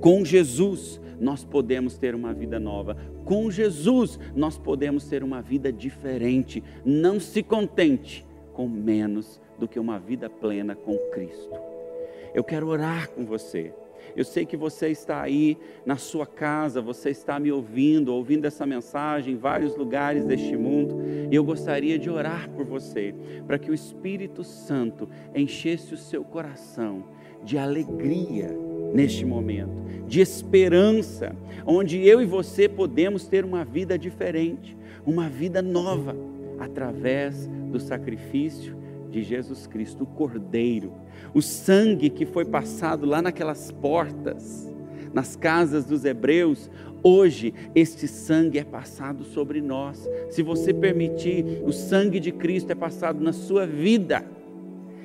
Com 0.00 0.24
Jesus, 0.24 1.00
nós 1.20 1.44
podemos 1.44 1.96
ter 1.96 2.14
uma 2.14 2.32
vida 2.32 2.58
nova. 2.58 2.96
Com 3.24 3.50
Jesus, 3.50 4.18
nós 4.34 4.58
podemos 4.58 5.06
ter 5.06 5.22
uma 5.22 5.40
vida 5.40 5.72
diferente. 5.72 6.62
Não 6.84 7.18
se 7.18 7.42
contente 7.42 8.26
com 8.52 8.68
menos 8.68 9.40
do 9.58 9.68
que 9.68 9.78
uma 9.78 9.98
vida 9.98 10.28
plena 10.28 10.74
com 10.74 10.96
Cristo. 11.10 11.58
Eu 12.34 12.42
quero 12.42 12.66
orar 12.66 13.08
com 13.10 13.24
você. 13.24 13.72
Eu 14.16 14.24
sei 14.24 14.44
que 14.44 14.56
você 14.56 14.88
está 14.88 15.22
aí 15.22 15.56
na 15.84 15.96
sua 15.96 16.26
casa, 16.26 16.80
você 16.80 17.10
está 17.10 17.40
me 17.40 17.50
ouvindo, 17.50 18.14
ouvindo 18.14 18.44
essa 18.44 18.66
mensagem 18.66 19.34
em 19.34 19.36
vários 19.36 19.76
lugares 19.76 20.24
deste 20.24 20.56
mundo, 20.56 21.00
e 21.30 21.34
eu 21.34 21.42
gostaria 21.42 21.98
de 21.98 22.10
orar 22.10 22.48
por 22.50 22.64
você, 22.64 23.14
para 23.46 23.58
que 23.58 23.70
o 23.70 23.74
Espírito 23.74 24.44
Santo 24.44 25.08
enchesse 25.34 25.94
o 25.94 25.98
seu 25.98 26.22
coração 26.22 27.04
de 27.42 27.58
alegria 27.58 28.56
neste 28.94 29.26
momento, 29.26 29.82
de 30.06 30.20
esperança, 30.20 31.34
onde 31.66 31.98
eu 32.06 32.22
e 32.22 32.26
você 32.26 32.68
podemos 32.68 33.26
ter 33.26 33.44
uma 33.44 33.64
vida 33.64 33.98
diferente, 33.98 34.76
uma 35.04 35.28
vida 35.28 35.60
nova. 35.60 36.16
através 36.56 37.48
do 37.72 37.80
sacrifício 37.80 38.76
de 39.10 39.24
Jesus 39.24 39.66
Cristo, 39.66 40.04
o 40.04 40.06
Cordeiro, 40.06 40.92
o 41.34 41.42
sangue 41.42 42.08
que 42.08 42.24
foi 42.24 42.44
passado 42.44 43.04
lá 43.04 43.20
naquelas 43.20 43.72
portas, 43.72 44.72
nas 45.12 45.34
casas 45.34 45.84
dos 45.84 46.04
hebreus, 46.04 46.70
hoje 47.02 47.52
este 47.74 48.06
sangue 48.06 48.58
é 48.58 48.64
passado 48.64 49.24
sobre 49.24 49.60
nós. 49.60 50.08
Se 50.30 50.42
você 50.42 50.72
permitir, 50.72 51.60
o 51.64 51.72
sangue 51.72 52.20
de 52.20 52.30
Cristo 52.30 52.70
é 52.70 52.74
passado 52.74 53.20
na 53.20 53.32
sua 53.32 53.66
vida. 53.66 54.24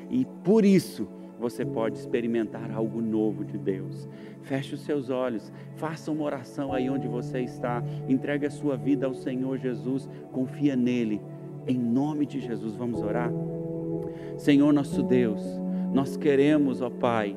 E 0.10 0.26
por 0.44 0.64
isso 0.64 1.08
você 1.40 1.66
pode 1.66 1.98
experimentar 1.98 2.70
algo 2.72 3.02
novo 3.02 3.46
de 3.46 3.58
Deus. 3.58 4.08
Feche 4.42 4.76
os 4.76 4.82
seus 4.82 5.10
olhos, 5.10 5.52
faça 5.78 6.12
uma 6.12 6.24
oração 6.24 6.74
aí 6.74 6.90
onde 6.90 7.08
você 7.08 7.40
está, 7.40 7.84
entregue 8.08 8.46
a 8.46 8.52
sua 8.52 8.76
vida 8.76 9.06
ao 9.06 9.14
Senhor 9.14 9.58
Jesus, 9.58 10.10
confia 10.32 10.76
nele. 10.76 11.22
Em 11.66 11.78
nome 11.78 12.26
de 12.26 12.40
Jesus, 12.40 12.76
vamos 12.76 13.02
orar. 13.02 13.32
Senhor 14.38 14.74
nosso 14.74 15.02
Deus, 15.02 15.42
nós 15.94 16.18
queremos, 16.18 16.82
ó 16.82 16.90
Pai, 16.90 17.36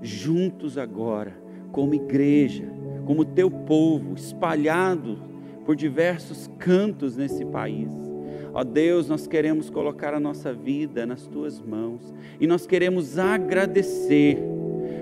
juntos 0.00 0.78
agora, 0.78 1.34
como 1.70 1.94
igreja, 1.94 2.64
como 3.04 3.24
teu 3.24 3.50
povo, 3.50 4.14
espalhado 4.14 5.18
por 5.64 5.76
diversos 5.76 6.50
cantos 6.58 7.16
nesse 7.16 7.44
país. 7.44 8.11
Ó 8.54 8.62
Deus, 8.62 9.08
nós 9.08 9.26
queremos 9.26 9.70
colocar 9.70 10.12
a 10.12 10.20
nossa 10.20 10.52
vida 10.52 11.06
nas 11.06 11.26
tuas 11.26 11.60
mãos 11.60 12.12
e 12.38 12.46
nós 12.46 12.66
queremos 12.66 13.18
agradecer, 13.18 14.38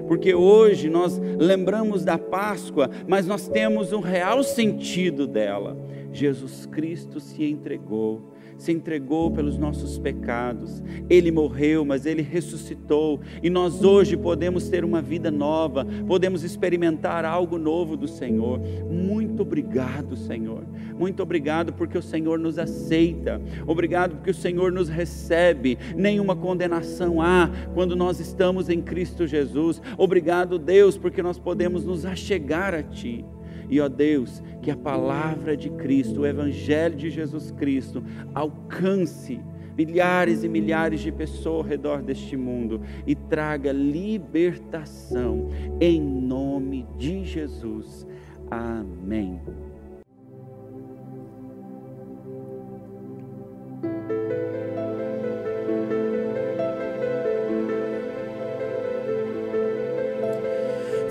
porque 0.06 0.34
hoje 0.34 0.88
nós 0.88 1.18
lembramos 1.18 2.04
da 2.04 2.16
Páscoa, 2.16 2.88
mas 3.08 3.26
nós 3.26 3.48
temos 3.48 3.92
um 3.92 4.00
real 4.00 4.42
sentido 4.44 5.26
dela. 5.26 5.76
Jesus 6.12 6.66
Cristo 6.66 7.18
se 7.18 7.44
entregou 7.44 8.32
se 8.60 8.72
entregou 8.72 9.30
pelos 9.30 9.56
nossos 9.56 9.98
pecados. 9.98 10.82
Ele 11.08 11.30
morreu, 11.30 11.84
mas 11.84 12.04
ele 12.04 12.22
ressuscitou. 12.22 13.20
E 13.42 13.48
nós 13.48 13.82
hoje 13.82 14.16
podemos 14.16 14.68
ter 14.68 14.84
uma 14.84 15.00
vida 15.00 15.30
nova, 15.30 15.86
podemos 16.06 16.44
experimentar 16.44 17.24
algo 17.24 17.58
novo 17.58 17.96
do 17.96 18.06
Senhor. 18.06 18.60
Muito 18.90 19.42
obrigado, 19.42 20.14
Senhor. 20.14 20.64
Muito 20.98 21.22
obrigado 21.22 21.72
porque 21.72 21.96
o 21.96 22.02
Senhor 22.02 22.38
nos 22.38 22.58
aceita. 22.58 23.40
Obrigado 23.66 24.16
porque 24.16 24.30
o 24.30 24.34
Senhor 24.34 24.70
nos 24.70 24.88
recebe. 24.88 25.78
Nenhuma 25.96 26.36
condenação 26.36 27.22
há 27.22 27.50
quando 27.72 27.96
nós 27.96 28.20
estamos 28.20 28.68
em 28.68 28.82
Cristo 28.82 29.26
Jesus. 29.26 29.80
Obrigado, 29.96 30.58
Deus, 30.58 30.98
porque 30.98 31.22
nós 31.22 31.38
podemos 31.38 31.84
nos 31.84 32.04
achegar 32.04 32.74
a 32.74 32.82
Ti. 32.82 33.24
E 33.70 33.80
ó 33.80 33.88
Deus, 33.88 34.42
que 34.60 34.70
a 34.70 34.76
palavra 34.76 35.56
de 35.56 35.70
Cristo, 35.70 36.22
o 36.22 36.26
Evangelho 36.26 36.96
de 36.96 37.10
Jesus 37.10 37.50
Cristo, 37.52 38.02
alcance 38.34 39.40
milhares 39.76 40.44
e 40.44 40.48
milhares 40.48 41.00
de 41.00 41.10
pessoas 41.10 41.64
ao 41.64 41.70
redor 41.70 42.02
deste 42.02 42.36
mundo 42.36 42.82
e 43.06 43.14
traga 43.14 43.72
libertação 43.72 45.48
em 45.80 46.00
nome 46.00 46.86
de 46.98 47.24
Jesus. 47.24 48.06
Amém. 48.50 49.40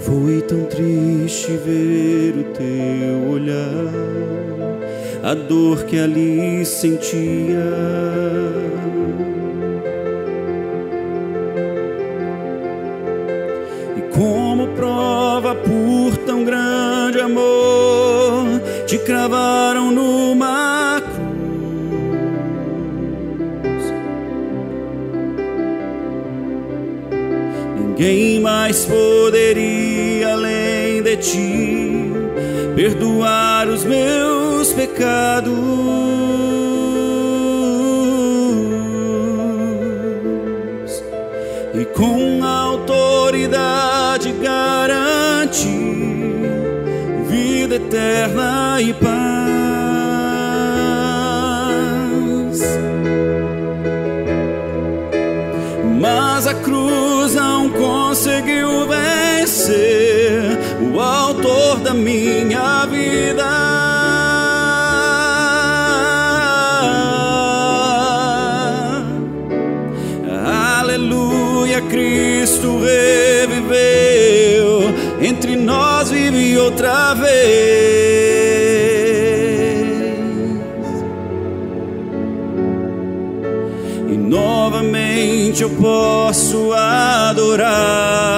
Foi 0.10 0.42
tão 0.42 0.64
triste 0.66 1.52
ver 1.64 2.34
o 2.36 2.44
teu 2.46 3.30
olhar, 3.30 3.94
a 5.22 5.36
dor 5.36 5.84
que 5.84 6.00
ali 6.00 6.66
sentia. 6.66 7.60
E 13.96 14.02
como 14.12 14.70
prova 14.70 15.54
por 15.54 16.18
tão 16.26 16.44
grande 16.44 17.20
amor, 17.20 18.60
te 18.88 18.98
cravaram 18.98 19.92
numa 19.92 21.04
Ninguém 27.78 28.40
mais 28.40 28.86
poderia 28.86 29.89
de 31.10 31.18
ti 31.18 32.12
perdoar 32.76 33.68
os 33.68 33.84
meus 33.84 34.72
pecados. 34.74 35.52
E 41.74 41.86
com 41.96 42.44
autoridade 42.44 44.32
garantir 44.34 45.60
vida 47.28 47.76
eterna 47.76 48.80
e 48.80 48.94
paz. 48.94 49.10
Mas 56.00 56.46
a 56.48 56.54
cruz 56.54 57.34
não 57.34 57.70
conseguiu 57.70 58.88
vencer 58.88 60.19
autor 61.02 61.80
da 61.80 61.94
minha 61.94 62.86
vida. 62.86 63.46
Aleluia, 70.80 71.82
Cristo 71.82 72.80
reviveu, 72.80 73.70
entre 75.22 75.56
nós 75.56 76.10
vive 76.12 76.58
outra 76.58 77.14
vez. 77.14 77.30
E 84.10 84.18
novamente 84.18 85.64
eu 85.64 85.70
posso 85.72 86.74
adorar 86.74 88.29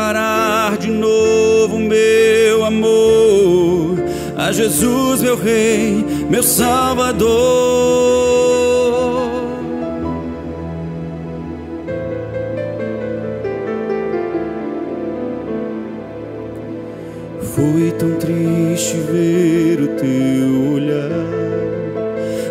declarar 0.00 0.78
de 0.78 0.90
novo 0.90 1.78
meu 1.78 2.64
amor 2.64 3.98
a 4.34 4.50
Jesus, 4.50 5.20
meu 5.20 5.36
Rei, 5.36 6.02
meu 6.30 6.42
Salvador. 6.42 7.28
Foi 17.54 17.90
tão 17.98 18.14
triste 18.14 18.96
ver 19.12 19.80
o 19.82 19.88
teu 19.98 20.72
olhar, 20.76 21.10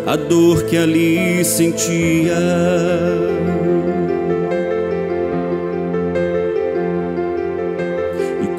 a 0.06 0.14
dor 0.14 0.62
que 0.66 0.76
ali 0.76 1.44
sentia. 1.44 3.29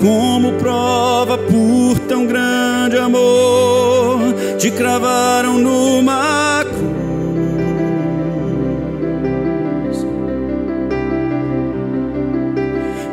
Como 0.02 0.54
prova 0.54 1.38
por 1.38 2.00
tão 2.08 2.26
grande 2.26 2.98
amor, 2.98 4.34
te 4.58 4.72
cravaram 4.72 5.60
numa 5.60 6.66
cruz. 6.66 6.88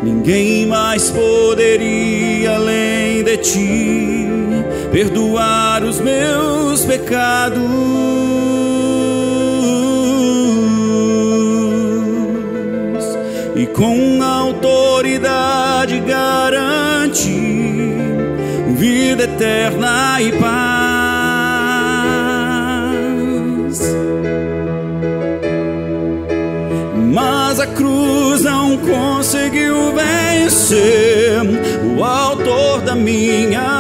Ninguém 0.03 0.67
mais 0.67 1.11
poderia 1.11 2.55
além 2.55 3.23
de 3.23 3.37
ti 3.37 4.27
perdoar 4.91 5.85
os 5.85 6.01
meus 6.01 6.87
pecados. 6.87 7.63
E 13.55 13.67
com 13.67 14.08
garantir 17.09 17.97
vida 18.77 19.25
eterna 19.25 20.21
e 20.21 20.33
paz. 20.33 20.49
Mas 27.13 27.61
a 27.61 27.67
cruz 27.67 28.43
não 28.43 28.77
conseguiu 28.79 29.93
vencer 29.95 31.41
o 31.97 32.05
autor 32.05 32.83
da 32.83 32.95
minha 32.95 33.78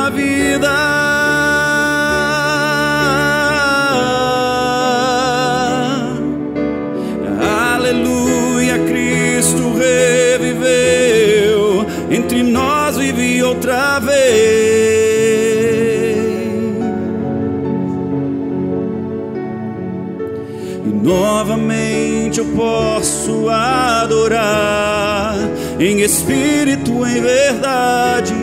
posso 22.59 23.49
adorar 23.49 25.37
em 25.79 26.01
espírito, 26.01 27.07
em 27.07 27.23
verdade. 27.23 28.35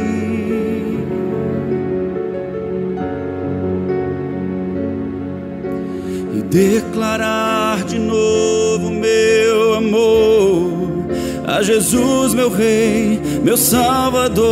E 6.34 6.41
declarar 6.43 7.84
de 7.84 7.99
novo 7.99 8.89
meu 8.89 9.73
amor 9.73 11.06
a 11.45 11.62
Jesus, 11.62 12.34
meu 12.34 12.49
Rei, 12.49 13.19
meu 13.43 13.58
Salvador. 13.58 14.45